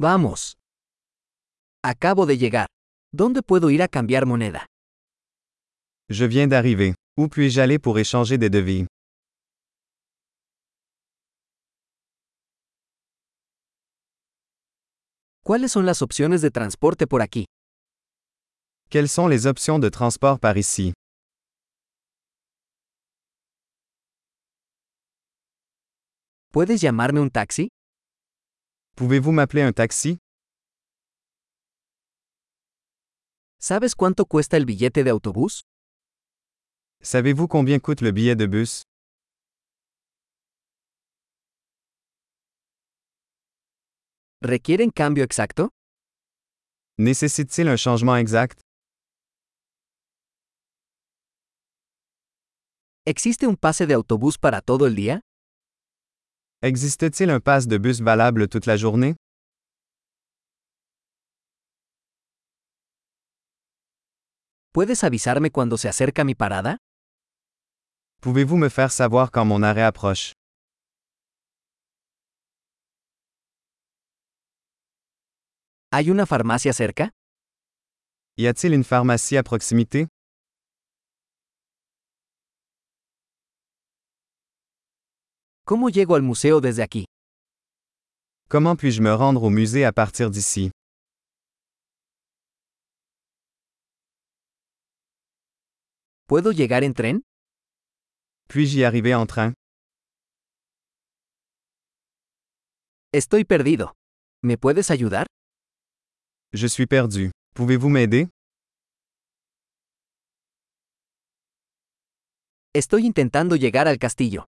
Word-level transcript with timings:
Vamos. 0.00 0.54
Acabo 1.82 2.24
de 2.26 2.38
llegar. 2.38 2.68
¿Dónde 3.12 3.42
puedo 3.42 3.68
ir 3.70 3.82
a 3.82 3.88
cambiar 3.88 4.26
moneda? 4.26 4.66
Je 6.08 6.28
viens 6.28 6.48
d'arriver. 6.48 6.94
Où 7.16 7.26
puis-je 7.28 7.60
aller 7.60 7.80
pour 7.80 7.98
échanger 7.98 8.38
des 8.38 8.48
devis? 8.48 8.86
¿Cuáles 15.44 15.72
son 15.72 15.84
las 15.84 16.00
opciones 16.02 16.42
de 16.42 16.50
transporte 16.50 17.06
por 17.08 17.20
aquí? 17.22 17.46
Quelles 18.90 19.10
sont 19.10 19.28
les 19.28 19.46
options 19.46 19.80
de 19.80 19.90
transport 19.90 20.38
par 20.38 20.56
ici? 20.58 20.92
¿Puedes 26.52 26.80
llamarme 26.80 27.18
un 27.20 27.30
taxi? 27.30 27.68
Pouvez-vous 28.98 29.30
m'appeler 29.30 29.62
un 29.62 29.72
taxi? 29.72 30.18
¿Sabes 33.60 33.94
cuánto 33.94 34.24
cuesta 34.26 34.56
el 34.56 34.64
billete 34.64 35.04
de 35.04 35.10
autobús? 35.10 35.62
Savez-vous 37.00 37.46
combien 37.46 37.78
coûte 37.78 38.00
le 38.00 38.10
billet 38.10 38.34
de 38.34 38.46
bus? 38.48 38.82
¿Requieren 44.42 44.90
cambio 44.90 45.22
exacto? 45.22 45.68
Nécessite-t-il 46.98 47.68
un 47.68 47.76
changement 47.76 48.16
exact? 48.16 48.58
¿Existe 53.06 53.46
un 53.46 53.54
pase 53.56 53.86
de 53.86 53.94
autobús 53.94 54.38
para 54.38 54.60
todo 54.60 54.88
el 54.88 54.96
día? 54.96 55.20
Existe-t-il 56.62 57.30
un 57.30 57.38
pass 57.38 57.68
de 57.68 57.78
bus 57.78 58.00
valable 58.00 58.48
toute 58.48 58.66
la 58.66 58.76
journée? 58.76 59.14
¿Puedes 64.72 65.04
avisarme 65.04 65.50
cuando 65.52 65.76
se 65.78 65.88
acerca 65.88 66.24
mi 66.24 66.34
parada? 66.34 66.78
Pouvez-vous 68.20 68.56
me 68.56 68.68
faire 68.68 68.90
savoir 68.90 69.30
quand 69.30 69.44
mon 69.44 69.62
arrêt 69.62 69.84
approche? 69.84 70.32
¿Hay 75.92 76.10
una 76.10 76.26
farmacia 76.26 76.72
cerca? 76.72 77.10
Y 78.36 78.46
a-t-il 78.48 78.74
une 78.74 78.84
pharmacie 78.84 79.36
à 79.36 79.44
proximité? 79.44 80.08
¿Cómo 85.68 85.90
llego 85.90 86.14
al 86.14 86.22
museo 86.22 86.62
desde 86.62 86.82
aquí? 86.82 87.04
Comment 88.48 88.74
puis-je 88.74 89.02
me 89.02 89.12
rendre 89.14 89.42
au 89.42 89.50
musée 89.50 89.84
à 89.84 89.92
partir 89.92 90.30
d'ici? 90.30 90.70
¿Puedo 96.26 96.52
llegar 96.52 96.84
en 96.84 96.94
tren? 96.94 97.20
Puis-je 98.48 98.78
y 98.78 98.84
arriver 98.84 99.12
en 99.14 99.26
train? 99.26 99.52
Estoy 103.12 103.44
perdido. 103.44 103.92
¿Me 104.42 104.56
puedes 104.56 104.90
ayudar? 104.90 105.26
Je 106.54 106.66
suis 106.66 106.86
perdu. 106.86 107.30
Pouvez-vous 107.54 107.90
m'aider? 107.90 108.30
Estoy 112.74 113.04
intentando 113.04 113.54
llegar 113.56 113.86
al 113.86 113.98
castillo. 113.98 114.46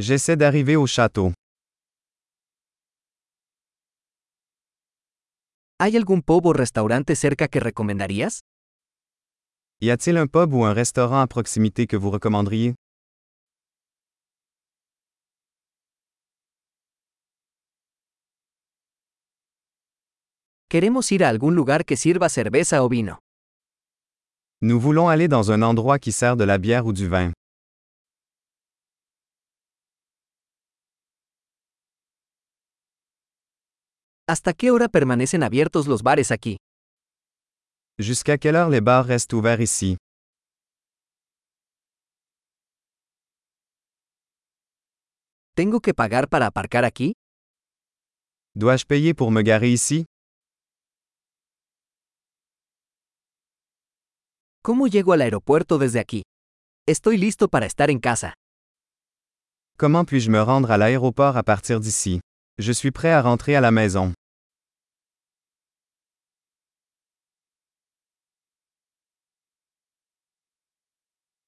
J'essaie 0.00 0.34
d'arriver 0.34 0.76
au 0.76 0.86
château. 0.86 1.34
¿Hay 5.78 5.94
algún 5.94 6.22
pub 6.22 6.46
o 6.46 6.54
restaurante 6.54 7.14
cerca 7.14 7.48
que 7.48 7.60
recomendarías? 7.60 8.40
Y 9.78 9.90
a-t-il 9.90 10.16
un 10.16 10.26
pub 10.26 10.54
ou 10.54 10.64
un 10.64 10.72
restaurant 10.72 11.20
à 11.20 11.26
proximité 11.26 11.86
que 11.86 11.98
vous 11.98 12.10
recommanderiez? 12.10 12.74
Queremos 20.70 21.12
ir 21.12 21.24
a 21.24 21.28
algún 21.28 21.54
lugar 21.54 21.84
que 21.84 21.96
sirva 21.96 22.30
cerveza 22.30 22.82
o 22.82 22.88
vino. 22.88 23.18
Nous 24.62 24.80
voulons 24.80 25.10
aller 25.10 25.28
dans 25.28 25.50
un 25.50 25.60
endroit 25.60 25.98
qui 25.98 26.12
sert 26.12 26.36
de 26.36 26.44
la 26.44 26.56
bière 26.56 26.86
ou 26.86 26.92
du 26.94 27.06
vin. 27.06 27.32
¿Hasta 34.30 34.52
qué 34.52 34.70
hora 34.70 34.88
permanecen 34.88 35.42
abiertos 35.42 35.88
los 35.88 36.04
bares 36.04 36.30
aquí? 36.30 36.56
Jusqu'à 37.98 38.38
quelle 38.38 38.54
heure 38.54 38.70
les 38.70 38.80
bars 38.80 39.04
restent 39.04 39.32
ouverts 39.32 39.60
ici? 39.60 39.96
¿Tengo 45.56 45.80
que 45.80 45.94
pagar 45.94 46.28
para 46.28 46.46
aparcar 46.46 46.84
aquí? 46.84 47.10
Dois-je 48.54 48.86
payer 48.86 49.14
pour 49.16 49.32
me 49.32 49.42
garer 49.42 49.68
ici? 49.68 50.04
¿Cómo 54.62 54.86
llego 54.86 55.12
al 55.12 55.22
aeropuerto 55.22 55.76
desde 55.78 55.98
aquí? 55.98 56.22
Estoy 56.86 57.16
listo 57.16 57.48
para 57.48 57.66
estar 57.66 57.90
en 57.90 57.98
casa. 57.98 58.34
Comment 59.76 60.04
puis-je 60.04 60.30
me 60.30 60.40
rendre 60.40 60.70
à 60.70 60.78
l'aéroport 60.78 61.36
à 61.36 61.42
partir 61.42 61.80
d'ici? 61.80 62.20
Je 62.60 62.70
suis 62.70 62.92
prêt 62.92 63.10
à 63.10 63.22
rentrer 63.22 63.56
à 63.56 63.60
la 63.60 63.72
maison. 63.72 64.14